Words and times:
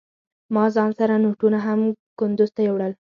ما 0.53 0.63
ځان 0.75 0.89
سره 0.99 1.13
نوټونه 1.23 1.59
هم 1.67 1.79
کندوز 2.19 2.49
ته 2.55 2.61
يوړل. 2.67 2.91